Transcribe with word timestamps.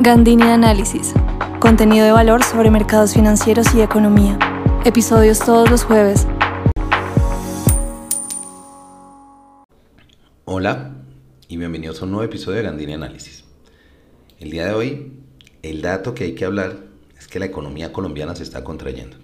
Gandini 0.00 0.42
Análisis. 0.42 1.14
Contenido 1.60 2.04
de 2.04 2.10
valor 2.10 2.42
sobre 2.42 2.68
mercados 2.68 3.14
financieros 3.14 3.72
y 3.76 3.80
economía. 3.80 4.36
Episodios 4.84 5.38
todos 5.38 5.70
los 5.70 5.84
jueves. 5.84 6.26
Hola 10.46 10.96
y 11.46 11.56
bienvenidos 11.58 12.02
a 12.02 12.06
un 12.06 12.10
nuevo 12.10 12.24
episodio 12.24 12.56
de 12.56 12.64
Gandini 12.64 12.94
Análisis. 12.94 13.44
El 14.40 14.50
día 14.50 14.66
de 14.66 14.74
hoy, 14.74 15.12
el 15.62 15.80
dato 15.80 16.12
que 16.12 16.24
hay 16.24 16.34
que 16.34 16.44
hablar 16.44 16.76
es 17.16 17.28
que 17.28 17.38
la 17.38 17.46
economía 17.46 17.92
colombiana 17.92 18.34
se 18.34 18.42
está 18.42 18.64
contrayendo. 18.64 19.16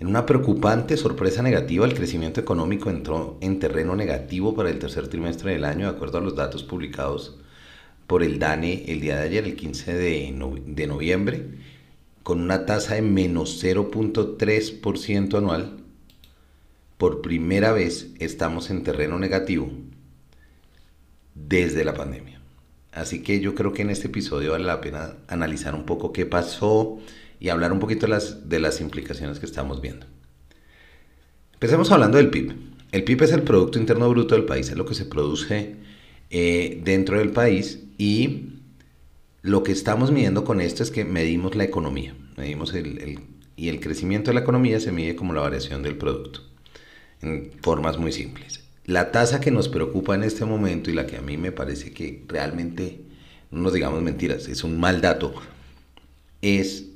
En 0.00 0.08
una 0.08 0.26
preocupante 0.26 0.96
sorpresa 0.96 1.42
negativa, 1.42 1.86
el 1.86 1.94
crecimiento 1.94 2.40
económico 2.40 2.90
entró 2.90 3.38
en 3.40 3.60
terreno 3.60 3.94
negativo 3.94 4.52
para 4.52 4.68
el 4.68 4.80
tercer 4.80 5.06
trimestre 5.06 5.52
del 5.52 5.64
año, 5.64 5.86
de 5.86 5.96
acuerdo 5.96 6.18
a 6.18 6.22
los 6.22 6.34
datos 6.34 6.64
publicados 6.64 7.38
por 8.10 8.24
el 8.24 8.40
DANE 8.40 8.86
el 8.88 9.00
día 9.00 9.14
de 9.18 9.22
ayer, 9.22 9.44
el 9.44 9.54
15 9.54 9.94
de, 9.94 10.62
de 10.66 10.86
noviembre, 10.88 11.46
con 12.24 12.40
una 12.40 12.66
tasa 12.66 12.96
de 12.96 13.02
menos 13.02 13.62
0.3% 13.62 15.38
anual. 15.38 15.76
Por 16.98 17.22
primera 17.22 17.70
vez 17.70 18.08
estamos 18.18 18.68
en 18.70 18.82
terreno 18.82 19.16
negativo 19.20 19.70
desde 21.36 21.84
la 21.84 21.94
pandemia. 21.94 22.40
Así 22.90 23.22
que 23.22 23.38
yo 23.38 23.54
creo 23.54 23.72
que 23.72 23.82
en 23.82 23.90
este 23.90 24.08
episodio 24.08 24.50
vale 24.50 24.64
la 24.64 24.80
pena 24.80 25.14
analizar 25.28 25.76
un 25.76 25.86
poco 25.86 26.12
qué 26.12 26.26
pasó 26.26 26.98
y 27.38 27.50
hablar 27.50 27.70
un 27.70 27.78
poquito 27.78 28.06
de 28.06 28.10
las, 28.10 28.48
de 28.48 28.58
las 28.58 28.80
implicaciones 28.80 29.38
que 29.38 29.46
estamos 29.46 29.80
viendo. 29.80 30.06
Empecemos 31.52 31.92
hablando 31.92 32.16
del 32.16 32.30
PIB. 32.30 32.56
El 32.90 33.04
PIB 33.04 33.22
es 33.22 33.32
el 33.32 33.42
Producto 33.42 33.78
Interno 33.78 34.10
Bruto 34.10 34.34
del 34.34 34.46
país, 34.46 34.68
es 34.68 34.76
lo 34.76 34.84
que 34.84 34.96
se 34.96 35.04
produce 35.04 35.76
eh, 36.30 36.80
dentro 36.84 37.18
del 37.18 37.30
país 37.30 37.80
y 37.98 38.50
lo 39.42 39.62
que 39.62 39.72
estamos 39.72 40.10
midiendo 40.12 40.44
con 40.44 40.60
esto 40.60 40.82
es 40.82 40.90
que 40.90 41.04
medimos 41.04 41.56
la 41.56 41.64
economía, 41.64 42.14
medimos 42.36 42.72
el, 42.74 43.20
y 43.56 43.68
el 43.68 43.80
crecimiento 43.80 44.30
de 44.30 44.34
la 44.34 44.40
economía 44.40 44.80
se 44.80 44.92
mide 44.92 45.16
como 45.16 45.32
la 45.32 45.42
variación 45.42 45.82
del 45.82 45.96
producto, 45.96 46.40
en 47.20 47.52
formas 47.62 47.98
muy 47.98 48.12
simples. 48.12 48.64
La 48.84 49.12
tasa 49.12 49.40
que 49.40 49.50
nos 49.50 49.68
preocupa 49.68 50.14
en 50.14 50.22
este 50.22 50.44
momento 50.44 50.90
y 50.90 50.94
la 50.94 51.06
que 51.06 51.16
a 51.16 51.22
mí 51.22 51.36
me 51.36 51.52
parece 51.52 51.92
que 51.92 52.24
realmente, 52.26 53.02
no 53.50 53.60
nos 53.62 53.72
digamos 53.72 54.02
mentiras, 54.02 54.48
es 54.48 54.64
un 54.64 54.78
mal 54.78 55.00
dato, 55.00 55.34
es 56.42 56.86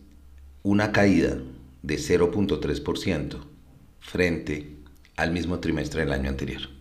una 0.62 0.92
caída 0.92 1.38
de 1.82 1.96
0.3% 1.96 3.38
frente 4.00 4.76
al 5.16 5.32
mismo 5.32 5.60
trimestre 5.60 6.00
del 6.00 6.12
año 6.12 6.30
anterior. 6.30 6.73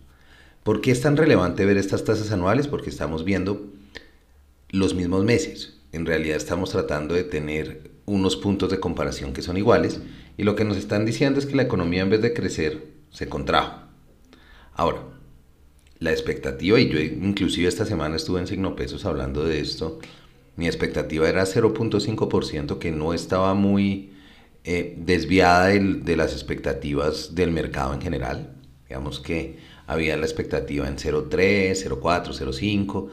¿Por 0.64 0.80
qué 0.80 0.90
es 0.90 1.02
tan 1.02 1.18
relevante 1.18 1.66
ver 1.66 1.76
estas 1.76 2.04
tasas 2.04 2.32
anuales? 2.32 2.68
Porque 2.68 2.88
estamos 2.88 3.24
viendo 3.24 3.70
los 4.70 4.94
mismos 4.94 5.22
meses. 5.22 5.78
En 5.92 6.06
realidad 6.06 6.38
estamos 6.38 6.70
tratando 6.70 7.14
de 7.14 7.22
tener 7.22 7.92
unos 8.06 8.36
puntos 8.36 8.70
de 8.70 8.80
comparación 8.80 9.34
que 9.34 9.42
son 9.42 9.58
iguales 9.58 10.00
y 10.38 10.42
lo 10.42 10.56
que 10.56 10.64
nos 10.64 10.78
están 10.78 11.04
diciendo 11.04 11.38
es 11.38 11.44
que 11.44 11.54
la 11.54 11.62
economía 11.62 12.02
en 12.02 12.10
vez 12.10 12.22
de 12.22 12.32
crecer 12.32 12.86
se 13.10 13.28
contrajo. 13.28 13.82
Ahora, 14.72 15.02
la 15.98 16.12
expectativa, 16.12 16.80
y 16.80 16.88
yo 16.88 16.98
inclusive 16.98 17.68
esta 17.68 17.84
semana 17.84 18.16
estuve 18.16 18.40
en 18.40 18.46
Signo 18.46 18.74
Pesos 18.74 19.04
hablando 19.04 19.44
de 19.44 19.60
esto, 19.60 20.00
mi 20.56 20.66
expectativa 20.66 21.28
era 21.28 21.44
0.5% 21.44 22.78
que 22.78 22.90
no 22.90 23.12
estaba 23.12 23.52
muy 23.52 24.14
eh, 24.64 24.94
desviada 24.96 25.66
de 25.66 26.16
las 26.16 26.32
expectativas 26.32 27.34
del 27.34 27.50
mercado 27.50 27.92
en 27.92 28.00
general. 28.00 28.54
Digamos 28.88 29.20
que 29.20 29.58
había 29.86 30.16
la 30.16 30.24
expectativa 30.24 30.88
en 30.88 30.96
0,3, 30.96 31.72
0,4, 31.72 32.32
0,5, 32.32 33.08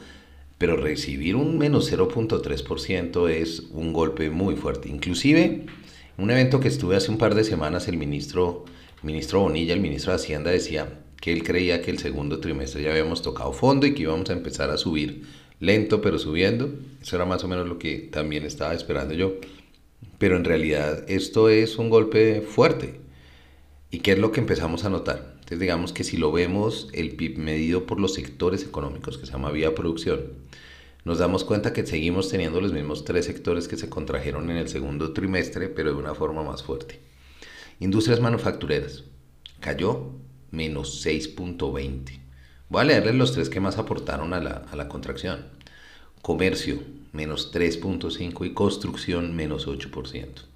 pero 0.58 0.78
recibir 0.78 1.36
un 1.36 1.58
menos 1.58 1.92
0.3% 1.92 3.30
es 3.30 3.62
un 3.72 3.94
golpe 3.94 4.30
muy 4.30 4.56
fuerte. 4.56 4.90
Inclusive, 4.90 5.66
un 6.18 6.32
evento 6.32 6.60
que 6.60 6.68
estuve 6.68 6.96
hace 6.96 7.12
un 7.12 7.18
par 7.18 7.36
de 7.36 7.44
semanas, 7.44 7.88
el 7.88 7.98
ministro, 7.98 8.66
ministro 9.02 9.42
Bonilla, 9.42 9.74
el 9.74 9.80
ministro 9.82 10.12
de 10.12 10.18
Hacienda, 10.18 10.52
decía 10.52 11.00
que 11.20 11.34
él 11.34 11.44
creía 11.44 11.82
que 11.82 11.92
el 11.92 12.00
segundo 12.00 12.40
trimestre 12.40 12.84
ya 12.84 12.92
habíamos 12.92 13.22
tocado 13.22 13.54
fondo 13.54 13.86
y 13.86 13.94
que 13.94 14.04
íbamos 14.04 14.30
a 14.30 14.34
empezar 14.34 14.70
a 14.70 14.78
subir 14.78 15.24
lento, 15.60 16.02
pero 16.02 16.20
subiendo. 16.20 16.74
Eso 17.02 17.16
era 17.16 17.26
más 17.26 17.44
o 17.44 17.48
menos 17.48 17.68
lo 17.68 17.80
que 17.80 18.10
también 18.12 18.46
estaba 18.46 18.74
esperando 18.74 19.14
yo. 19.14 19.36
Pero 20.18 20.36
en 20.36 20.44
realidad 20.44 21.06
esto 21.08 21.50
es 21.50 21.78
un 21.78 21.90
golpe 21.90 22.42
fuerte. 22.42 23.00
¿Y 23.90 24.00
qué 24.00 24.14
es 24.14 24.20
lo 24.20 24.32
que 24.32 24.40
empezamos 24.40 24.86
a 24.86 24.90
notar? 24.90 25.31
Entonces 25.52 25.68
digamos 25.68 25.92
que 25.92 26.06
si 26.06 26.16
lo 26.16 26.32
vemos 26.32 26.88
el 26.94 27.18
PIB 27.18 27.38
medido 27.38 27.86
por 27.86 28.00
los 28.00 28.14
sectores 28.14 28.64
económicos 28.64 29.18
que 29.18 29.26
se 29.26 29.34
llama 29.34 29.52
vía 29.52 29.76
producción, 29.76 30.22
nos 31.04 31.20
damos 31.20 31.44
cuenta 31.44 31.74
que 31.74 31.86
seguimos 31.86 32.30
teniendo 32.30 32.62
los 32.62 32.72
mismos 32.72 33.04
tres 33.04 33.26
sectores 33.26 33.68
que 33.68 33.76
se 33.76 33.90
contrajeron 33.90 34.50
en 34.50 34.56
el 34.56 34.70
segundo 34.70 35.12
trimestre, 35.12 35.68
pero 35.68 35.92
de 35.92 35.98
una 35.98 36.16
forma 36.16 36.42
más 36.42 36.64
fuerte. 36.64 37.02
Industrias 37.82 38.22
manufactureras 38.22 39.04
cayó 39.60 40.14
menos 40.52 41.06
6.20. 41.06 42.22
Voy 42.70 42.82
a 42.82 42.86
leerles 42.86 43.16
los 43.16 43.34
tres 43.34 43.50
que 43.50 43.60
más 43.60 43.78
aportaron 43.78 44.34
a 44.34 44.40
la, 44.40 44.66
a 44.72 44.78
la 44.78 44.88
contracción. 44.88 45.48
Comercio 46.22 46.80
menos 47.12 47.54
3.5 47.54 48.46
y 48.46 48.54
construcción 48.54 49.36
menos 49.36 49.68
8% 49.68 50.51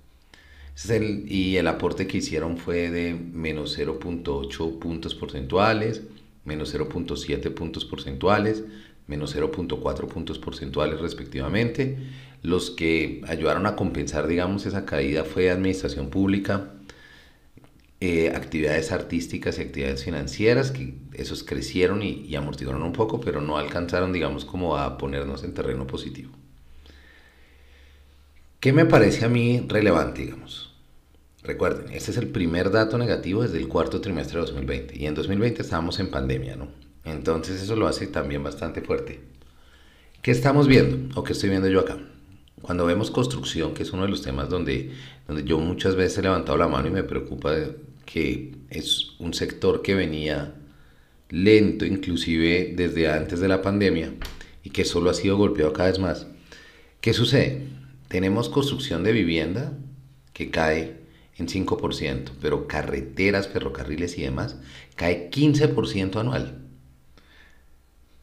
y 1.28 1.56
el 1.58 1.68
aporte 1.68 2.06
que 2.06 2.18
hicieron 2.18 2.58
fue 2.58 2.92
de 2.92 3.14
menos 3.14 3.78
0.8 3.78 4.80
puntos 4.80 5.16
porcentuales, 5.16 6.04
menos 6.44 6.76
0.7 6.76 7.54
puntos 7.54 7.86
porcentuales, 7.86 8.64
menos 9.08 9.36
0.4 9.36 10.08
puntos 10.08 10.38
porcentuales 10.40 11.00
respectivamente. 11.00 11.98
Los 12.42 12.72
que 12.72 13.22
ayudaron 13.28 13.66
a 13.66 13.76
compensar, 13.76 14.28
digamos, 14.28 14.66
esa 14.66 14.86
caída 14.86 15.24
fue 15.24 15.50
administración 15.50 16.10
pública, 16.10 16.72
eh, 18.02 18.30
actividades 18.36 18.92
artísticas 18.92 19.58
y 19.58 19.62
actividades 19.62 20.04
financieras, 20.04 20.72
que 20.72 20.96
esos 21.14 21.44
crecieron 21.44 22.04
y, 22.04 22.26
y 22.28 22.36
amortiguaron 22.36 22.84
un 22.84 22.94
poco, 22.94 23.22
pero 23.22 23.42
no 23.42 23.58
alcanzaron, 23.58 24.12
digamos, 24.14 24.46
como 24.46 24.78
a 24.78 24.98
ponernos 24.98 25.44
en 25.44 25.54
terreno 25.54 25.88
positivo. 25.88 26.32
¿Qué 28.60 28.74
me 28.74 28.86
parece 28.86 29.26
a 29.26 29.30
mí 29.30 29.64
relevante, 29.68 30.22
digamos? 30.24 30.65
Recuerden, 31.46 31.94
este 31.94 32.10
es 32.10 32.18
el 32.18 32.30
primer 32.30 32.72
dato 32.72 32.98
negativo 32.98 33.44
desde 33.44 33.60
el 33.60 33.68
cuarto 33.68 34.02
trimestre 34.02 34.40
de 34.40 34.48
2020 34.48 34.98
y 34.98 35.06
en 35.06 35.14
2020 35.14 35.62
estábamos 35.62 36.00
en 36.00 36.10
pandemia, 36.10 36.56
¿no? 36.56 36.70
Entonces 37.04 37.62
eso 37.62 37.76
lo 37.76 37.88
hace 37.88 38.08
también 38.08 38.42
bastante 38.42 38.82
fuerte. 38.82 39.20
¿Qué 40.24 40.32
estamos 40.32 40.68
viendo 40.68 41.20
o 41.20 41.24
qué 41.24 41.34
estoy 41.34 41.52
viendo 41.52 41.68
yo 41.70 41.82
acá? 41.82 42.00
Cuando 42.64 42.88
vemos 42.88 43.12
construcción, 43.12 43.76
que 43.76 43.84
es 43.84 43.94
uno 43.94 44.04
de 44.04 44.10
los 44.10 44.24
temas 44.24 44.50
donde, 44.50 44.92
donde 45.28 45.44
yo 45.44 45.60
muchas 45.60 45.96
veces 45.96 46.18
he 46.18 46.22
levantado 46.24 46.58
la 46.58 46.68
mano 46.68 46.88
y 46.88 46.92
me 46.92 47.04
preocupa 47.04 47.56
que 48.06 48.56
es 48.72 49.12
un 49.20 49.36
sector 49.36 49.84
que 49.84 49.94
venía 49.94 50.56
lento 51.30 51.86
inclusive 51.86 52.74
desde 52.76 53.08
antes 53.08 53.40
de 53.40 53.48
la 53.48 53.62
pandemia 53.62 54.14
y 54.64 54.72
que 54.72 54.84
solo 54.84 55.12
ha 55.12 55.14
sido 55.14 55.38
golpeado 55.38 55.74
cada 55.74 55.90
vez 55.90 56.00
más. 56.00 56.26
¿Qué 57.02 57.14
sucede? 57.14 57.68
Tenemos 58.08 58.50
construcción 58.50 59.04
de 59.04 59.12
vivienda 59.12 59.74
que 60.34 60.50
cae 60.50 61.05
en 61.38 61.48
5%, 61.48 62.32
pero 62.42 62.68
carreteras, 62.68 63.48
ferrocarriles 63.48 64.18
y 64.18 64.24
demás 64.24 64.58
cae 64.96 65.30
15% 65.30 66.18
anual. 66.20 66.62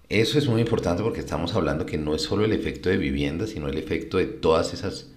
Eso 0.08 0.38
es 0.38 0.46
muy 0.46 0.60
importante 0.60 1.02
porque 1.02 1.20
estamos 1.20 1.54
hablando 1.54 1.86
que 1.86 1.98
no 1.98 2.14
es 2.14 2.22
solo 2.22 2.44
el 2.44 2.52
efecto 2.52 2.88
de 2.88 2.98
vivienda, 2.98 3.46
sino 3.46 3.68
el 3.68 3.78
efecto 3.78 4.18
de 4.18 4.26
todas 4.26 4.74
esas, 4.74 5.10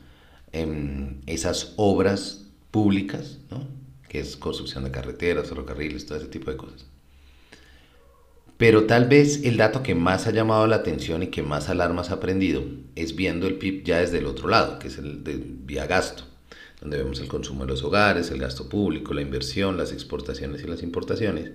em, 0.51 1.21
esas 1.25 1.73
obras 1.77 2.45
públicas, 2.71 3.39
¿no? 3.49 3.67
que 4.07 4.19
es 4.19 4.37
construcción 4.37 4.83
de 4.85 4.91
carreteras, 4.91 5.49
ferrocarriles, 5.49 6.05
todo 6.05 6.17
ese 6.17 6.27
tipo 6.27 6.51
de 6.51 6.57
cosas. 6.57 6.85
Pero 8.57 8.85
tal 8.85 9.05
vez 9.09 9.43
el 9.43 9.57
dato 9.57 9.83
que 9.83 9.95
más 9.95 10.27
ha 10.27 10.31
llamado 10.31 10.65
la 10.67 10.77
atención 10.77 11.23
y 11.23 11.27
que 11.27 11.43
más 11.43 11.67
alarmas 11.67 12.09
ha 12.11 12.21
prendido 12.21 12.63
es 12.95 13.15
viendo 13.15 13.47
el 13.47 13.55
PIB 13.55 13.83
ya 13.83 13.99
desde 13.99 14.19
el 14.19 14.25
otro 14.27 14.47
lado, 14.47 14.79
que 14.79 14.87
es 14.87 14.97
el 14.97 15.25
de 15.25 15.41
vía 15.43 15.87
gasto 15.87 16.23
donde 16.81 16.97
vemos 16.97 17.19
el 17.19 17.27
consumo 17.27 17.65
de 17.65 17.71
los 17.71 17.83
hogares, 17.83 18.31
el 18.31 18.39
gasto 18.39 18.69
público, 18.69 19.13
la 19.13 19.21
inversión, 19.21 19.77
las 19.77 19.91
exportaciones 19.91 20.63
y 20.63 20.67
las 20.67 20.83
importaciones. 20.83 21.51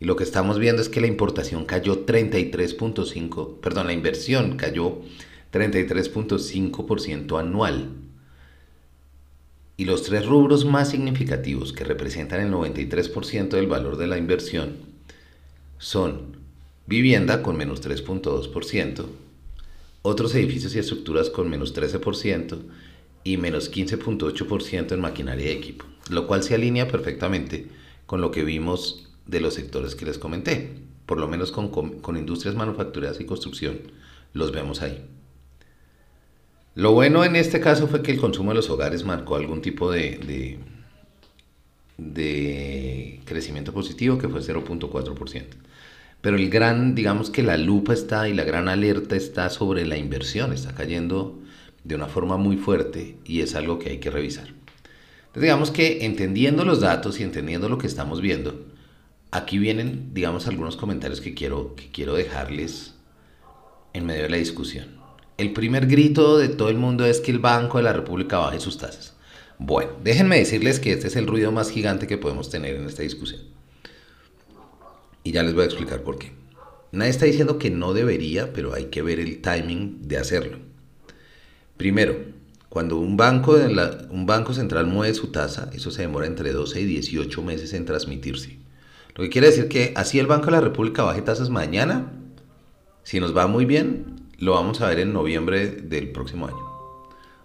Y 0.00 0.06
lo 0.06 0.16
que 0.16 0.24
estamos 0.24 0.58
viendo 0.58 0.82
es 0.82 0.88
que 0.88 1.00
la 1.00 1.06
importación 1.06 1.64
cayó 1.64 2.04
33.5, 2.04 3.60
perdón, 3.60 3.86
la 3.86 3.92
inversión 3.92 4.56
cayó 4.56 4.98
33.5% 5.52 7.38
anual. 7.38 7.90
Y 9.76 9.84
los 9.84 10.02
tres 10.02 10.26
rubros 10.26 10.64
más 10.64 10.90
significativos 10.90 11.72
que 11.72 11.84
representan 11.84 12.40
el 12.40 12.52
93% 12.52 13.48
del 13.48 13.66
valor 13.66 13.96
de 13.96 14.06
la 14.06 14.18
inversión 14.18 14.76
son 15.78 16.36
vivienda 16.86 17.42
con 17.42 17.56
menos 17.56 17.82
3.2%, 17.82 19.06
otros 20.02 20.34
edificios 20.34 20.76
y 20.76 20.78
estructuras 20.78 21.30
con 21.30 21.48
menos 21.48 21.74
13%, 21.74 22.58
y 23.24 23.38
menos 23.38 23.72
15.8% 23.72 24.92
en 24.92 25.00
maquinaria 25.00 25.46
y 25.46 25.56
equipo, 25.56 25.86
lo 26.10 26.26
cual 26.26 26.42
se 26.42 26.54
alinea 26.54 26.86
perfectamente 26.86 27.68
con 28.06 28.20
lo 28.20 28.30
que 28.30 28.44
vimos 28.44 29.08
de 29.26 29.40
los 29.40 29.54
sectores 29.54 29.94
que 29.94 30.04
les 30.04 30.18
comenté, 30.18 30.72
por 31.06 31.18
lo 31.18 31.26
menos 31.26 31.50
con, 31.50 31.68
con, 31.68 32.16
industrias 32.16 32.54
manufactureras 32.54 33.18
y 33.20 33.24
construcción, 33.24 33.80
los 34.34 34.52
vemos 34.52 34.82
ahí. 34.82 35.06
Lo 36.74 36.92
bueno 36.92 37.24
en 37.24 37.36
este 37.36 37.60
caso 37.60 37.88
fue 37.88 38.02
que 38.02 38.12
el 38.12 38.20
consumo 38.20 38.50
de 38.50 38.56
los 38.56 38.68
hogares 38.68 39.04
marcó 39.04 39.36
algún 39.36 39.62
tipo 39.62 39.90
de, 39.90 40.18
de, 40.18 40.58
de 41.96 43.20
crecimiento 43.24 43.72
positivo, 43.72 44.18
que 44.18 44.28
fue 44.28 44.40
0.4%. 44.40 45.44
Pero 46.20 46.36
el 46.36 46.50
gran, 46.50 46.94
digamos 46.94 47.30
que 47.30 47.42
la 47.42 47.56
lupa 47.56 47.92
está 47.92 48.28
y 48.28 48.34
la 48.34 48.44
gran 48.44 48.68
alerta 48.68 49.14
está 49.14 49.50
sobre 49.50 49.86
la 49.86 49.96
inversión, 49.96 50.52
está 50.52 50.74
cayendo 50.74 51.38
de 51.84 51.94
una 51.94 52.06
forma 52.06 52.36
muy 52.36 52.56
fuerte 52.56 53.18
y 53.24 53.40
es 53.40 53.54
algo 53.54 53.78
que 53.78 53.90
hay 53.90 53.98
que 53.98 54.10
revisar. 54.10 54.48
Entonces 54.48 55.42
digamos 55.42 55.70
que 55.70 56.04
entendiendo 56.04 56.64
los 56.64 56.80
datos 56.80 57.20
y 57.20 57.22
entendiendo 57.22 57.68
lo 57.68 57.78
que 57.78 57.86
estamos 57.86 58.20
viendo, 58.20 58.66
aquí 59.30 59.58
vienen, 59.58 60.14
digamos, 60.14 60.46
algunos 60.46 60.76
comentarios 60.76 61.20
que 61.20 61.34
quiero, 61.34 61.74
que 61.74 61.90
quiero 61.90 62.14
dejarles 62.14 62.94
en 63.92 64.06
medio 64.06 64.22
de 64.22 64.30
la 64.30 64.36
discusión. 64.36 65.02
El 65.36 65.52
primer 65.52 65.86
grito 65.86 66.38
de 66.38 66.48
todo 66.48 66.68
el 66.68 66.76
mundo 66.76 67.04
es 67.04 67.20
que 67.20 67.32
el 67.32 67.40
Banco 67.40 67.78
de 67.78 67.84
la 67.84 67.92
República 67.92 68.38
baje 68.38 68.60
sus 68.60 68.78
tasas. 68.78 69.16
Bueno, 69.58 69.90
déjenme 70.02 70.38
decirles 70.38 70.78
que 70.78 70.92
este 70.92 71.08
es 71.08 71.16
el 71.16 71.26
ruido 71.26 71.50
más 71.50 71.70
gigante 71.70 72.06
que 72.06 72.18
podemos 72.18 72.50
tener 72.50 72.76
en 72.76 72.86
esta 72.86 73.02
discusión. 73.02 73.40
Y 75.24 75.32
ya 75.32 75.42
les 75.42 75.54
voy 75.54 75.62
a 75.62 75.66
explicar 75.66 76.02
por 76.02 76.18
qué. 76.18 76.32
Nadie 76.92 77.10
está 77.10 77.26
diciendo 77.26 77.58
que 77.58 77.70
no 77.70 77.92
debería, 77.92 78.52
pero 78.52 78.72
hay 78.72 78.84
que 78.84 79.02
ver 79.02 79.18
el 79.18 79.40
timing 79.40 80.06
de 80.06 80.18
hacerlo. 80.18 80.58
Primero, 81.76 82.16
cuando 82.68 82.98
un 82.98 83.16
banco, 83.16 83.56
de 83.56 83.66
un 84.10 84.26
banco 84.26 84.52
central 84.52 84.86
mueve 84.86 85.14
su 85.14 85.28
tasa, 85.28 85.70
eso 85.72 85.90
se 85.90 86.02
demora 86.02 86.26
entre 86.26 86.52
12 86.52 86.80
y 86.80 86.84
18 86.84 87.42
meses 87.42 87.72
en 87.72 87.84
transmitirse. 87.84 88.58
Lo 89.14 89.22
que 89.22 89.30
quiere 89.30 89.46
decir 89.46 89.68
que 89.68 89.92
así 89.94 90.18
el 90.18 90.26
Banco 90.26 90.46
de 90.46 90.52
la 90.52 90.60
República 90.60 91.04
baje 91.04 91.22
tasas 91.22 91.50
mañana, 91.50 92.12
si 93.04 93.20
nos 93.20 93.36
va 93.36 93.46
muy 93.46 93.64
bien, 93.64 94.28
lo 94.38 94.54
vamos 94.54 94.80
a 94.80 94.88
ver 94.88 94.98
en 94.98 95.12
noviembre 95.12 95.68
del 95.68 96.10
próximo 96.10 96.46
año. 96.46 96.74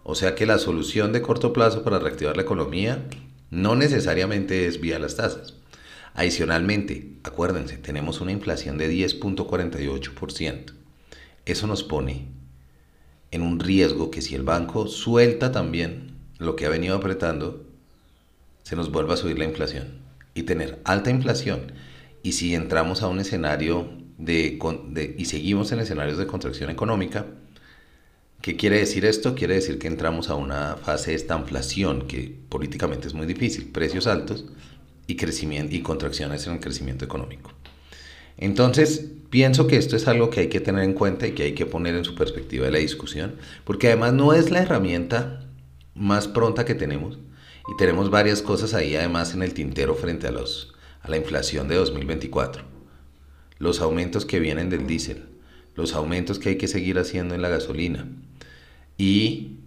O 0.04 0.16
sea 0.16 0.34
que 0.34 0.48
la 0.48 0.58
solución 0.58 1.14
de 1.14 1.22
corto 1.22 1.54
plazo 1.54 1.84
para 1.84 2.00
reactivar 2.00 2.36
la 2.36 2.42
economía 2.42 3.08
no 3.52 3.76
necesariamente 3.76 4.66
es 4.66 4.82
vía 4.82 4.98
las 4.98 5.16
tasas. 5.16 5.54
Adicionalmente, 6.16 7.14
acuérdense, 7.24 7.78
tenemos 7.78 8.20
una 8.20 8.32
inflación 8.32 8.80
de 8.80 8.92
10.48%. 8.92 10.74
Eso 11.46 11.68
nos 11.68 11.84
pone 11.84 12.39
en 13.32 13.42
un 13.42 13.60
riesgo 13.60 14.12
que 14.12 14.22
si 14.22 14.36
el 14.36 14.44
banco 14.44 14.88
suelta 14.88 15.52
también 15.52 16.16
lo 16.38 16.56
que 16.56 16.66
ha 16.66 16.70
venido 16.70 16.96
apretando, 16.96 17.66
se 18.64 18.76
nos 18.76 18.92
vuelva 18.92 19.16
a 19.16 19.18
subir 19.18 19.38
la 19.38 19.46
inflación. 19.46 20.00
Y 20.34 20.44
tener 20.44 20.80
alta 20.86 21.10
inflación, 21.10 21.74
y 22.24 22.34
si 22.34 22.56
entramos 22.56 23.02
a 23.02 23.08
un 23.08 23.20
escenario 23.20 23.90
de, 24.18 24.60
y 25.18 25.26
seguimos 25.26 25.72
en 25.72 25.80
escenarios 25.80 26.18
de 26.18 26.28
contracción 26.28 26.70
económica, 26.70 27.26
¿qué 28.42 28.56
quiere 28.56 28.80
decir 28.80 29.06
esto? 29.06 29.36
Quiere 29.36 29.56
decir 29.56 29.80
que 29.80 29.88
entramos 29.88 30.30
a 30.30 30.36
una 30.36 30.76
fase 30.78 31.12
de 31.12 31.18
estanflación, 31.18 32.08
que 32.08 32.36
políticamente 32.50 33.08
es 33.08 33.14
muy 33.14 33.26
difícil, 33.26 33.70
precios 33.72 34.08
altos, 34.08 34.46
y, 35.08 35.16
crecimiento, 35.16 35.76
y 35.76 35.82
contracciones 35.82 36.46
en 36.46 36.54
el 36.54 36.60
crecimiento 36.60 37.04
económico. 37.04 37.52
Entonces, 38.40 39.06
pienso 39.30 39.68
que 39.68 39.76
esto 39.76 39.98
es 39.98 40.08
algo 40.08 40.30
que 40.30 40.40
hay 40.40 40.48
que 40.48 40.62
tener 40.62 40.84
en 40.86 40.94
cuenta 40.94 41.28
y 41.28 41.34
que 41.34 41.44
hay 41.44 41.54
que 41.54 41.66
poner 41.66 41.96
en 41.96 42.06
su 42.06 42.16
perspectiva 42.16 42.66
de 42.66 42.72
la 42.72 42.80
discusión, 42.80 43.36
porque 43.66 43.88
además 43.88 44.14
no 44.14 44.34
es 44.34 44.50
la 44.50 44.62
herramienta 44.62 45.46
más 45.94 46.30
pronta 46.30 46.64
que 46.64 46.74
tenemos 46.74 47.20
y 47.68 47.78
tenemos 47.78 48.10
varias 48.10 48.42
cosas 48.42 48.74
ahí 48.74 48.96
además 48.96 49.34
en 49.34 49.44
el 49.44 49.54
tintero 49.54 49.94
frente 49.94 50.28
a, 50.28 50.32
los, 50.32 50.74
a 51.02 51.10
la 51.10 51.18
inflación 51.18 51.68
de 51.68 51.76
2024. 51.76 52.64
Los 53.58 53.82
aumentos 53.82 54.26
que 54.26 54.40
vienen 54.40 54.70
del 54.70 54.88
diésel, 54.88 55.26
los 55.76 55.94
aumentos 55.94 56.40
que 56.40 56.50
hay 56.50 56.58
que 56.58 56.70
seguir 56.70 56.98
haciendo 56.98 57.36
en 57.36 57.42
la 57.42 57.50
gasolina 57.50 58.08
y 58.98 59.58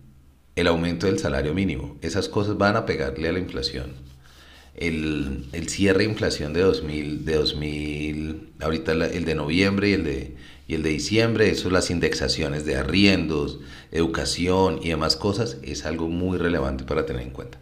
el 0.56 0.66
aumento 0.66 1.06
del 1.06 1.18
salario 1.18 1.52
mínimo. 1.52 1.98
Esas 2.00 2.30
cosas 2.30 2.56
van 2.56 2.76
a 2.76 2.86
pegarle 2.86 3.28
a 3.28 3.32
la 3.32 3.38
inflación 3.38 4.11
el, 4.76 5.44
el 5.52 5.68
cierre 5.68 6.00
de 6.00 6.10
inflación 6.10 6.52
de 6.52 6.62
2000, 6.62 7.24
de 7.24 7.34
2000 7.34 8.48
ahorita 8.60 8.92
el 8.92 9.24
de 9.24 9.34
noviembre 9.34 9.90
y 9.90 9.92
el 9.92 10.04
de, 10.04 10.34
y 10.66 10.74
el 10.74 10.82
de 10.82 10.90
diciembre, 10.90 11.50
eso 11.50 11.70
las 11.70 11.90
indexaciones 11.90 12.64
de 12.64 12.76
arriendos, 12.76 13.60
educación 13.90 14.80
y 14.82 14.88
demás 14.88 15.16
cosas, 15.16 15.58
es 15.62 15.84
algo 15.84 16.08
muy 16.08 16.38
relevante 16.38 16.84
para 16.84 17.04
tener 17.04 17.22
en 17.22 17.30
cuenta. 17.30 17.58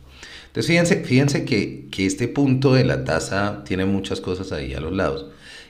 Entonces 0.46 0.66
fíjense, 0.66 1.04
fíjense 1.04 1.44
que, 1.44 1.86
que 1.90 2.06
este 2.06 2.28
punto 2.28 2.74
de 2.74 2.84
la 2.84 3.04
tasa 3.04 3.62
tiene 3.64 3.84
muchas 3.84 4.20
cosas 4.20 4.52
ahí 4.52 4.74
a 4.74 4.80
los 4.80 4.92
lados. 4.92 5.26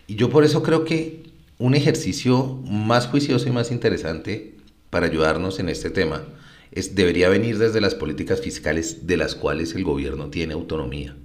Y 0.06 0.16
yo 0.16 0.30
por 0.30 0.44
eso 0.44 0.62
creo 0.62 0.84
que 0.84 1.22
un 1.58 1.74
ejercicio 1.74 2.60
más 2.64 3.06
juicioso 3.06 3.48
y 3.48 3.52
más 3.52 3.70
interesante 3.70 4.56
para 4.88 5.06
ayudarnos 5.06 5.58
en 5.60 5.68
este 5.68 5.90
tema 5.90 6.24
es, 6.72 6.94
debería 6.94 7.28
venir 7.28 7.58
desde 7.58 7.80
las 7.80 7.94
políticas 7.94 8.40
fiscales 8.40 9.06
de 9.06 9.16
las 9.16 9.34
cuales 9.34 9.74
el 9.74 9.84
gobierno 9.84 10.30
tiene 10.30 10.54
autonomía. 10.54 11.16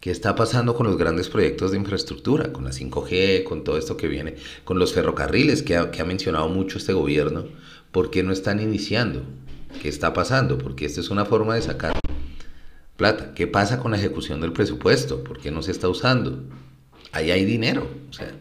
¿Qué 0.00 0.10
está 0.10 0.34
pasando 0.34 0.74
con 0.74 0.86
los 0.86 0.96
grandes 0.96 1.28
proyectos 1.28 1.72
de 1.72 1.76
infraestructura, 1.76 2.54
con 2.54 2.64
la 2.64 2.70
5G, 2.70 3.44
con 3.44 3.64
todo 3.64 3.76
esto 3.76 3.98
que 3.98 4.08
viene, 4.08 4.36
con 4.64 4.78
los 4.78 4.94
ferrocarriles 4.94 5.62
que 5.62 5.76
ha, 5.76 6.04
mencionado 6.06 6.48
mucho 6.48 6.78
este 6.78 6.94
gobierno? 6.94 7.44
¿Por 7.92 8.10
qué 8.10 8.22
no 8.22 8.32
están 8.32 8.60
iniciando? 8.60 9.22
¿Qué 9.82 9.90
está 9.90 10.14
pasando? 10.14 10.56
Porque 10.56 10.86
esta 10.86 11.00
es 11.00 11.10
una 11.10 11.26
forma 11.26 11.54
de 11.54 11.60
sacar 11.60 11.92
plata. 12.96 13.34
¿Qué 13.34 13.46
pasa 13.46 13.78
con 13.78 13.90
la 13.90 13.98
ejecución 13.98 14.40
del 14.40 14.54
presupuesto? 14.54 15.22
¿Por 15.22 15.38
qué 15.38 15.50
no 15.50 15.60
se 15.60 15.72
está 15.72 15.86
usando? 15.90 16.44
Ahí 17.12 17.30
hay 17.30 17.44
dinero. 17.44 17.86
O 18.08 18.12
sea, 18.14 18.32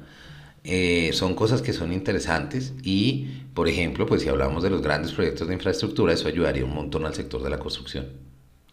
eh, 0.64 1.10
son 1.12 1.36
cosas 1.36 1.62
que 1.62 1.74
son 1.74 1.92
interesantes 1.92 2.74
y, 2.84 3.44
por 3.54 3.68
ejemplo, 3.68 4.06
pues 4.06 4.22
si 4.22 4.30
hablamos 4.30 4.64
de 4.64 4.70
los 4.70 4.82
grandes 4.82 5.12
proyectos 5.12 5.50
de 5.50 5.56
infraestructura, 5.56 6.14
eso 6.14 6.30
ayudaría 6.30 6.64
un 6.64 6.74
montón 6.74 7.06
al 7.06 7.16
sector 7.16 7.44
de 7.44 7.50
la 7.50 7.60
construcción 7.60 8.29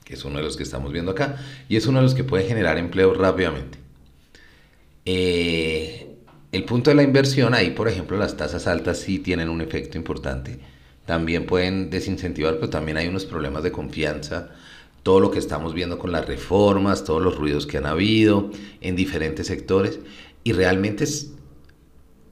que 0.07 0.15
es 0.15 0.25
uno 0.25 0.39
de 0.39 0.45
los 0.45 0.57
que 0.57 0.63
estamos 0.63 0.93
viendo 0.93 1.11
acá, 1.11 1.37
y 1.69 1.75
es 1.75 1.87
uno 1.89 1.99
de 1.99 2.05
los 2.05 2.15
que 2.15 2.23
puede 2.23 2.47
generar 2.47 2.79
empleo 2.79 3.13
rápidamente. 3.13 3.77
Eh, 5.05 6.15
el 6.53 6.65
punto 6.65 6.91
de 6.91 6.97
la 6.97 7.03
inversión, 7.03 7.55
ahí 7.55 7.73
por 7.73 7.89
ejemplo 7.89 8.17
las 8.17 8.37
tasas 8.37 8.69
altas 8.69 8.99
sí 8.99 9.19
tienen 9.19 9.49
un 9.49 9.61
efecto 9.61 9.99
importante, 9.99 10.61
también 11.07 11.45
pueden 11.45 11.91
desincentivar, 11.91 12.55
pero 12.55 12.71
también 12.71 12.99
hay 12.99 13.09
unos 13.09 13.25
problemas 13.25 13.65
de 13.65 13.73
confianza, 13.73 14.51
todo 15.03 15.19
lo 15.19 15.33
que 15.33 15.41
estamos 15.41 15.75
viendo 15.75 15.99
con 15.99 16.13
las 16.13 16.25
reformas, 16.25 17.03
todos 17.03 17.21
los 17.21 17.37
ruidos 17.37 17.67
que 17.67 17.79
han 17.79 17.87
habido 17.87 18.53
en 18.81 18.95
diferentes 18.95 19.49
sectores, 19.49 19.99
y 20.45 20.53
realmente 20.53 21.03
es, 21.03 21.33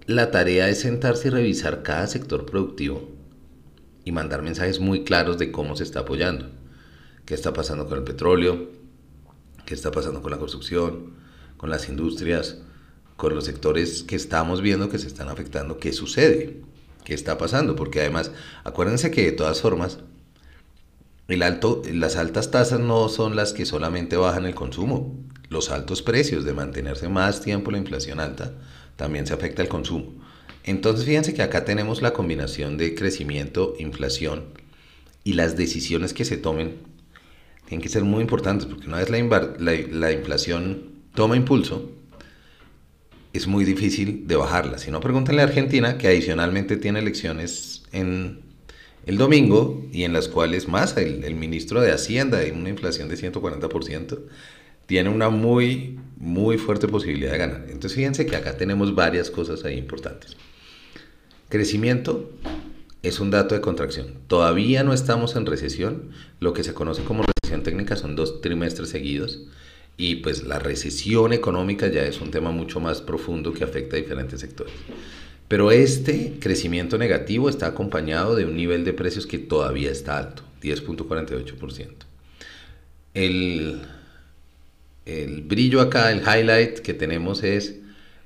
la 0.07 0.31
tarea 0.31 0.69
es 0.69 0.81
sentarse 0.81 1.27
y 1.27 1.31
revisar 1.33 1.83
cada 1.83 2.07
sector 2.07 2.47
productivo 2.47 3.11
y 4.05 4.13
mandar 4.13 4.43
mensajes 4.43 4.79
muy 4.79 5.03
claros 5.03 5.39
de 5.39 5.51
cómo 5.51 5.75
se 5.75 5.83
está 5.83 6.01
apoyando 6.01 6.54
qué 7.27 7.35
está 7.35 7.53
pasando 7.53 7.87
con 7.87 7.99
el 7.99 8.05
petróleo, 8.05 8.71
qué 9.67 9.75
está 9.75 9.91
pasando 9.91 10.23
con 10.23 10.31
la 10.31 10.39
construcción, 10.39 11.15
con 11.57 11.71
las 11.71 11.89
industrias, 11.89 12.59
con 13.17 13.35
los 13.35 13.45
sectores 13.45 14.03
que 14.03 14.17
estamos 14.17 14.61
viendo 14.61 14.89
que 14.89 14.99
se 14.99 15.07
están 15.07 15.29
afectando, 15.29 15.79
qué 15.79 15.93
sucede, 15.93 16.63
qué 17.05 17.15
está 17.15 17.39
pasando, 17.39 17.77
porque 17.77 18.01
además, 18.01 18.33
acuérdense 18.65 19.11
que 19.11 19.25
de 19.25 19.33
todas 19.33 19.61
formas, 19.61 19.99
el 21.29 21.43
alto, 21.43 21.83
las 21.91 22.17
altas 22.17 22.51
tasas 22.51 22.81
no 22.81 23.09
son 23.09 23.37
las 23.37 23.53
que 23.53 23.65
solamente 23.65 24.17
bajan 24.17 24.45
el 24.45 24.55
consumo, 24.55 25.17
los 25.49 25.71
altos 25.71 26.03
precios 26.03 26.45
de 26.45 26.53
mantenerse 26.53 27.09
más 27.09 27.41
tiempo 27.41 27.71
la 27.71 27.79
inflación 27.79 28.21
alta 28.21 28.53
también 28.97 29.27
se 29.27 29.35
afecta 29.35 29.63
al 29.63 29.69
consumo. 29.69 30.13
Entonces 30.65 31.05
fíjense 31.05 31.35
que 31.35 31.43
acá 31.43 31.65
tenemos 31.65 32.03
la 32.03 32.13
combinación 32.13 32.77
de 32.77 32.95
crecimiento, 32.95 33.75
inflación 33.79 34.45
y 35.23 35.35
las 35.35 35.57
decisiones 35.57 36.13
que 36.15 36.25
se 36.25 36.37
tomen 36.37 36.77
tienen 37.75 37.83
que 37.83 37.89
ser 37.89 38.05
muy 38.05 38.21
importantes 38.21 38.67
porque 38.69 38.87
una 38.87 38.99
vez 38.99 39.11
la, 39.11 40.13
inflación 40.13 40.93
toma 41.13 41.37
impulso, 41.37 41.91
es 43.33 43.49
muy 43.49 43.65
difícil 43.65 44.29
de 44.29 44.37
bajarla. 44.37 44.79
Si 44.79 44.93
no, 44.93 45.01
pregúntenle 45.01 45.43
a 45.43 45.47
Argentina, 45.47 45.99
que 45.99 46.07
adicionalmente 46.07 46.77
tiene 46.77 47.01
elecciones 47.01 47.83
en 47.91 48.43
el 49.07 49.19
domingo 49.19 49.85
y 49.93 50.05
en 50.05 50.13
las 50.13 50.29
cuales 50.29 50.69
más 50.69 50.97
el, 50.97 51.35
ministro 51.35 51.81
de 51.81 51.91
Hacienda, 51.91 52.39
de 52.39 52.53
una 52.53 52.69
inflación 52.69 53.09
de 53.09 53.17
140%, 53.17 54.21
tiene 54.87 55.11
una 55.11 55.31
muy, 55.31 55.99
muy 56.17 56.59
fuerte 56.59 56.87
posibilidad 56.87 57.33
de 57.33 57.39
ganar. 57.39 57.65
Entonces 57.67 57.95
fíjense 57.95 58.25
que 58.25 58.37
acá 58.37 58.57
tenemos 58.57 58.95
varias 58.95 59.31
cosas 59.31 59.65
ahí 59.65 59.77
importantes. 59.77 60.37
Crecimiento, 61.49 62.31
es 63.03 63.19
un 63.19 63.33
dato 63.33 63.57
de 63.57 63.61
contracción. 63.61 64.15
Todavía 64.29 64.85
no 64.85 64.93
estamos 64.93 65.35
en 65.35 65.45
recesión. 65.45 66.11
Lo 66.39 66.53
que 66.53 66.63
se 66.63 66.73
conoce 66.73 67.03
como 67.03 67.25
recesión 67.45 67.63
técnica 67.63 67.97
son 67.97 68.17
dos 68.17 68.41
trimestres 68.41 68.89
seguidos. 68.89 69.43
Y 69.97 70.17
pues 70.17 70.43
la 70.43 70.59
recesión 70.59 71.33
económica 71.33 71.87
ya 71.87 72.03
es 72.03 72.21
un 72.21 72.33
tema 72.33 72.51
mucho 72.51 72.81
más 72.81 73.01
profundo 73.01 73.53
que 73.53 73.63
afecta 73.63 73.97
a 73.97 74.01
diferentes 74.01 74.41
sectores. 74.41 74.75
Pero 75.47 75.71
este 75.71 76.35
crecimiento 76.41 76.99
negativo 76.99 77.49
está 77.49 77.69
acompañado 77.69 78.35
de 78.35 78.45
un 78.45 78.57
nivel 78.57 78.85
de 78.85 78.93
precios 78.93 79.27
que 79.27 79.39
todavía 79.39 79.93
está 79.93 80.19
alto, 80.19 80.43
10.48%. 80.63 81.89
El, 83.13 83.83
el 85.07 85.43
brillo 85.43 85.81
acá, 85.81 86.11
el 86.11 86.23
highlight 86.23 86.81
que 86.81 86.95
tenemos 86.95 87.45
es, 87.45 87.77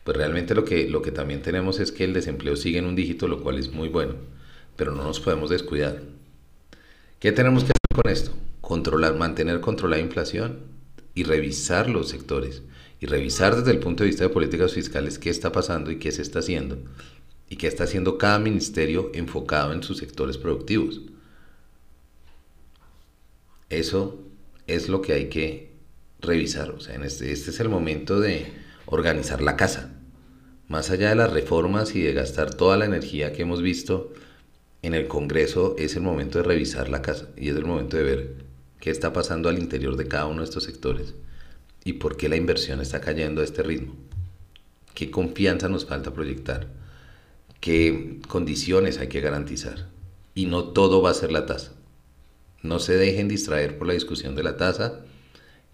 pues 0.04 0.16
realmente 0.16 0.54
lo 0.54 0.64
que, 0.64 0.88
lo 0.88 1.02
que 1.02 1.10
también 1.10 1.42
tenemos 1.42 1.80
es 1.80 1.92
que 1.92 2.04
el 2.04 2.14
desempleo 2.14 2.56
sigue 2.56 2.78
en 2.78 2.86
un 2.86 2.96
dígito, 2.96 3.28
lo 3.28 3.42
cual 3.42 3.58
es 3.58 3.70
muy 3.70 3.88
bueno 3.88 4.14
pero 4.78 4.92
no 4.92 5.02
nos 5.02 5.18
podemos 5.18 5.50
descuidar. 5.50 6.00
¿Qué 7.18 7.32
tenemos 7.32 7.64
que 7.64 7.72
hacer 7.72 8.02
con 8.02 8.12
esto? 8.12 8.30
Controlar, 8.68 9.16
mantener 9.16 9.62
controlada 9.62 10.02
la 10.02 10.06
inflación 10.06 10.58
y 11.14 11.24
revisar 11.24 11.88
los 11.88 12.10
sectores 12.10 12.62
y 13.00 13.06
revisar 13.06 13.56
desde 13.56 13.70
el 13.70 13.78
punto 13.78 14.02
de 14.02 14.10
vista 14.10 14.24
de 14.24 14.28
políticas 14.28 14.74
fiscales 14.74 15.18
qué 15.18 15.30
está 15.30 15.50
pasando 15.52 15.90
y 15.90 15.98
qué 15.98 16.12
se 16.12 16.20
está 16.20 16.40
haciendo 16.40 16.76
y 17.48 17.56
qué 17.56 17.66
está 17.66 17.84
haciendo 17.84 18.18
cada 18.18 18.38
ministerio 18.38 19.10
enfocado 19.14 19.72
en 19.72 19.82
sus 19.82 19.96
sectores 19.96 20.36
productivos. 20.36 21.00
Eso 23.70 24.18
es 24.66 24.90
lo 24.90 25.00
que 25.00 25.14
hay 25.14 25.30
que 25.30 25.72
revisar. 26.20 26.70
O 26.72 26.80
sea, 26.80 26.94
este, 26.96 27.32
este 27.32 27.50
es 27.50 27.60
el 27.60 27.70
momento 27.70 28.20
de 28.20 28.52
organizar 28.84 29.40
la 29.40 29.56
casa. 29.56 29.94
Más 30.68 30.90
allá 30.90 31.08
de 31.08 31.14
las 31.14 31.32
reformas 31.32 31.94
y 31.94 32.02
de 32.02 32.12
gastar 32.12 32.52
toda 32.52 32.76
la 32.76 32.84
energía 32.84 33.32
que 33.32 33.40
hemos 33.40 33.62
visto 33.62 34.12
en 34.82 34.92
el 34.92 35.08
Congreso, 35.08 35.74
es 35.78 35.96
el 35.96 36.02
momento 36.02 36.36
de 36.36 36.44
revisar 36.44 36.90
la 36.90 37.00
casa 37.00 37.30
y 37.34 37.48
es 37.48 37.56
el 37.56 37.64
momento 37.64 37.96
de 37.96 38.02
ver 38.02 38.47
qué 38.80 38.90
está 38.90 39.12
pasando 39.12 39.48
al 39.48 39.58
interior 39.58 39.96
de 39.96 40.08
cada 40.08 40.26
uno 40.26 40.40
de 40.40 40.44
estos 40.44 40.64
sectores 40.64 41.14
y 41.84 41.94
por 41.94 42.16
qué 42.16 42.28
la 42.28 42.36
inversión 42.36 42.80
está 42.80 43.00
cayendo 43.00 43.40
a 43.40 43.44
este 43.44 43.62
ritmo. 43.62 43.94
¿Qué 44.94 45.10
confianza 45.10 45.68
nos 45.68 45.86
falta 45.86 46.12
proyectar? 46.12 46.66
¿Qué 47.60 48.20
condiciones 48.28 48.98
hay 48.98 49.08
que 49.08 49.20
garantizar? 49.20 49.86
Y 50.34 50.46
no 50.46 50.64
todo 50.64 51.02
va 51.02 51.10
a 51.10 51.14
ser 51.14 51.32
la 51.32 51.46
tasa. 51.46 51.72
No 52.62 52.78
se 52.78 52.96
dejen 52.96 53.28
distraer 53.28 53.78
por 53.78 53.86
la 53.86 53.94
discusión 53.94 54.34
de 54.34 54.42
la 54.42 54.56
tasa, 54.56 55.00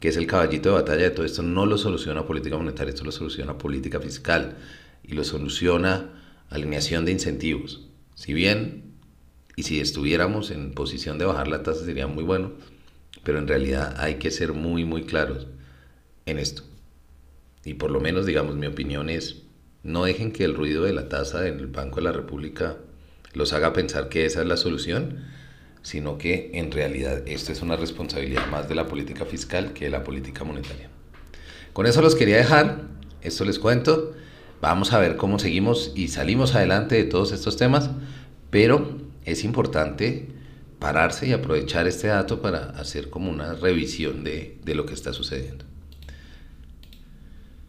que 0.00 0.08
es 0.08 0.16
el 0.16 0.26
caballito 0.26 0.68
de 0.68 0.74
batalla 0.74 1.04
de 1.04 1.10
todo 1.10 1.26
esto. 1.26 1.42
No 1.42 1.66
lo 1.66 1.78
soluciona 1.78 2.26
política 2.26 2.56
monetaria, 2.56 2.92
esto 2.92 3.04
lo 3.04 3.12
soluciona 3.12 3.58
política 3.58 4.00
fiscal 4.00 4.56
y 5.02 5.14
lo 5.14 5.24
soluciona 5.24 6.10
alineación 6.50 7.04
de 7.04 7.12
incentivos. 7.12 7.86
Si 8.14 8.32
bien, 8.32 8.94
y 9.56 9.62
si 9.64 9.80
estuviéramos 9.80 10.50
en 10.50 10.72
posición 10.72 11.18
de 11.18 11.24
bajar 11.24 11.48
la 11.48 11.62
tasa 11.62 11.84
sería 11.84 12.06
muy 12.06 12.24
bueno, 12.24 12.52
pero 13.22 13.38
en 13.38 13.48
realidad 13.48 13.94
hay 13.98 14.16
que 14.16 14.30
ser 14.30 14.52
muy, 14.52 14.84
muy 14.84 15.04
claros 15.04 15.46
en 16.26 16.38
esto. 16.38 16.62
Y 17.64 17.74
por 17.74 17.90
lo 17.90 18.00
menos, 18.00 18.26
digamos, 18.26 18.56
mi 18.56 18.66
opinión 18.66 19.08
es, 19.08 19.42
no 19.82 20.04
dejen 20.04 20.32
que 20.32 20.44
el 20.44 20.54
ruido 20.54 20.84
de 20.84 20.92
la 20.92 21.08
tasa 21.08 21.46
en 21.46 21.58
el 21.58 21.66
Banco 21.68 21.96
de 21.96 22.02
la 22.02 22.12
República 22.12 22.76
los 23.32 23.52
haga 23.52 23.72
pensar 23.72 24.08
que 24.08 24.24
esa 24.26 24.42
es 24.42 24.46
la 24.46 24.56
solución, 24.56 25.24
sino 25.82 26.16
que 26.16 26.50
en 26.54 26.72
realidad 26.72 27.22
esto 27.26 27.52
es 27.52 27.60
una 27.60 27.76
responsabilidad 27.76 28.46
más 28.48 28.68
de 28.68 28.74
la 28.74 28.86
política 28.86 29.24
fiscal 29.26 29.72
que 29.72 29.84
de 29.84 29.90
la 29.90 30.04
política 30.04 30.44
monetaria. 30.44 30.88
Con 31.72 31.86
eso 31.86 32.00
los 32.00 32.14
quería 32.14 32.36
dejar, 32.36 32.82
esto 33.20 33.44
les 33.44 33.58
cuento, 33.58 34.14
vamos 34.60 34.92
a 34.92 34.98
ver 34.98 35.16
cómo 35.16 35.38
seguimos 35.38 35.92
y 35.94 36.08
salimos 36.08 36.54
adelante 36.54 36.94
de 36.94 37.04
todos 37.04 37.32
estos 37.32 37.56
temas, 37.56 37.90
pero 38.50 38.98
es 39.24 39.44
importante 39.44 40.28
pararse 40.84 41.26
y 41.26 41.32
aprovechar 41.32 41.86
este 41.86 42.08
dato 42.08 42.42
para 42.42 42.68
hacer 42.78 43.08
como 43.08 43.30
una 43.30 43.54
revisión 43.54 44.22
de, 44.22 44.58
de 44.62 44.74
lo 44.74 44.84
que 44.84 44.92
está 44.92 45.14
sucediendo. 45.14 45.64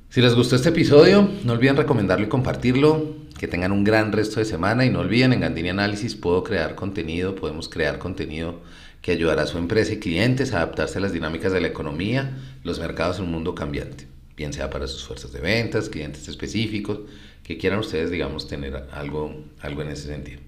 Si 0.09 0.19
les 0.19 0.35
gustó 0.35 0.57
este 0.57 0.67
episodio, 0.67 1.29
no 1.45 1.53
olviden 1.53 1.77
recomendarlo 1.77 2.25
y 2.25 2.27
compartirlo. 2.27 3.15
Que 3.39 3.47
tengan 3.47 3.71
un 3.71 3.85
gran 3.85 4.11
resto 4.11 4.41
de 4.41 4.45
semana 4.45 4.85
y 4.85 4.89
no 4.89 4.99
olviden, 4.99 5.31
en 5.31 5.39
Gandini 5.39 5.69
Análisis 5.69 6.13
puedo 6.13 6.43
crear 6.43 6.75
contenido, 6.75 7.35
podemos 7.35 7.69
crear 7.69 7.99
contenido 7.99 8.59
que 9.01 9.13
ayudará 9.13 9.43
a 9.43 9.47
su 9.47 9.59
empresa 9.59 9.93
y 9.93 9.99
clientes 9.99 10.51
a 10.51 10.57
adaptarse 10.57 10.97
a 10.97 11.01
las 11.01 11.13
dinámicas 11.13 11.53
de 11.53 11.61
la 11.61 11.67
economía, 11.67 12.37
los 12.65 12.79
mercados 12.79 13.19
en 13.19 13.25
un 13.25 13.31
mundo 13.31 13.55
cambiante, 13.55 14.07
bien 14.35 14.51
sea 14.51 14.69
para 14.69 14.87
sus 14.87 15.05
fuerzas 15.05 15.31
de 15.31 15.39
ventas, 15.39 15.87
clientes 15.87 16.27
específicos, 16.27 16.99
que 17.43 17.57
quieran 17.57 17.79
ustedes, 17.79 18.11
digamos, 18.11 18.49
tener 18.49 18.87
algo, 18.91 19.45
algo 19.61 19.81
en 19.83 19.87
ese 19.87 20.07
sentido. 20.07 20.41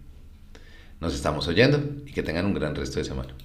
Nos 1.00 1.14
estamos 1.14 1.48
oyendo 1.48 1.80
y 2.06 2.12
que 2.12 2.24
tengan 2.24 2.46
un 2.46 2.54
gran 2.54 2.76
resto 2.76 3.00
de 3.00 3.06
semana. 3.06 3.36